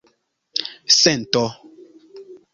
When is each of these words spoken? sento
sento 1.03 1.43